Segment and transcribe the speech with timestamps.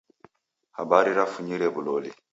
[0.77, 2.11] Habari rafunyire w'uloli.